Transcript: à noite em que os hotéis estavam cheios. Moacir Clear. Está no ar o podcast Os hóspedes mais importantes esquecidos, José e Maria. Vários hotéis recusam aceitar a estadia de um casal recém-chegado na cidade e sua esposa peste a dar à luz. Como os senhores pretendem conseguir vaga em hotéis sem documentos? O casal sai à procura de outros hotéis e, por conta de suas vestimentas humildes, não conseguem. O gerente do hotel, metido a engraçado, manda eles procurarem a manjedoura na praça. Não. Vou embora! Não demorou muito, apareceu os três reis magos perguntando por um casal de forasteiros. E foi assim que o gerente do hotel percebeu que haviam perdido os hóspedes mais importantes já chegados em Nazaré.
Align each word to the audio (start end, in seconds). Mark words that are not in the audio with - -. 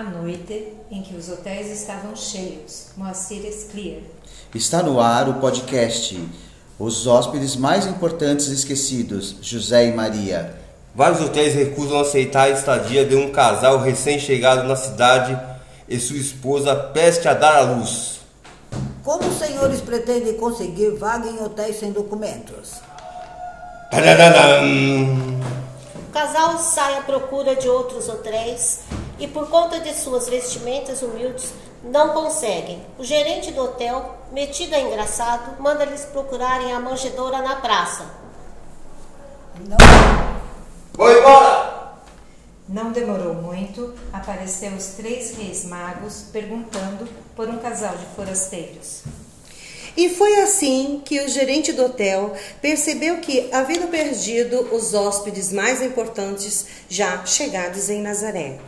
à 0.00 0.02
noite 0.02 0.72
em 0.90 1.02
que 1.02 1.14
os 1.14 1.28
hotéis 1.28 1.68
estavam 1.68 2.16
cheios. 2.16 2.86
Moacir 2.96 3.42
Clear. 3.70 4.00
Está 4.54 4.82
no 4.82 4.98
ar 4.98 5.28
o 5.28 5.34
podcast 5.34 6.26
Os 6.78 7.06
hóspedes 7.06 7.54
mais 7.54 7.86
importantes 7.86 8.48
esquecidos, 8.48 9.36
José 9.42 9.88
e 9.88 9.92
Maria. 9.92 10.56
Vários 10.94 11.20
hotéis 11.20 11.54
recusam 11.54 12.00
aceitar 12.00 12.44
a 12.44 12.50
estadia 12.50 13.04
de 13.04 13.14
um 13.14 13.30
casal 13.30 13.78
recém-chegado 13.78 14.66
na 14.66 14.74
cidade 14.74 15.38
e 15.86 16.00
sua 16.00 16.16
esposa 16.16 16.74
peste 16.74 17.28
a 17.28 17.34
dar 17.34 17.56
à 17.56 17.60
luz. 17.60 18.20
Como 19.04 19.28
os 19.28 19.38
senhores 19.38 19.82
pretendem 19.82 20.34
conseguir 20.34 20.96
vaga 20.96 21.28
em 21.28 21.44
hotéis 21.44 21.78
sem 21.78 21.92
documentos? 21.92 22.72
O 25.94 26.12
casal 26.12 26.58
sai 26.58 26.96
à 26.96 27.02
procura 27.02 27.54
de 27.54 27.68
outros 27.68 28.08
hotéis 28.08 28.80
e, 29.20 29.28
por 29.28 29.48
conta 29.48 29.78
de 29.78 29.94
suas 29.94 30.28
vestimentas 30.28 31.02
humildes, 31.02 31.52
não 31.84 32.08
conseguem. 32.08 32.82
O 32.98 33.04
gerente 33.04 33.52
do 33.52 33.62
hotel, 33.62 34.18
metido 34.32 34.74
a 34.74 34.80
engraçado, 34.80 35.60
manda 35.62 35.84
eles 35.84 36.06
procurarem 36.06 36.72
a 36.72 36.80
manjedoura 36.80 37.42
na 37.42 37.56
praça. 37.56 38.06
Não. 39.68 39.76
Vou 40.94 41.10
embora! 41.10 41.70
Não 42.68 42.92
demorou 42.92 43.34
muito, 43.34 43.94
apareceu 44.12 44.72
os 44.72 44.86
três 44.96 45.36
reis 45.36 45.64
magos 45.64 46.26
perguntando 46.32 47.08
por 47.34 47.48
um 47.48 47.58
casal 47.58 47.96
de 47.96 48.06
forasteiros. 48.14 49.02
E 49.96 50.08
foi 50.08 50.40
assim 50.40 51.02
que 51.04 51.20
o 51.20 51.28
gerente 51.28 51.72
do 51.72 51.84
hotel 51.84 52.32
percebeu 52.62 53.18
que 53.18 53.52
haviam 53.52 53.88
perdido 53.88 54.72
os 54.72 54.94
hóspedes 54.94 55.52
mais 55.52 55.82
importantes 55.82 56.64
já 56.88 57.26
chegados 57.26 57.90
em 57.90 58.00
Nazaré. 58.00 58.60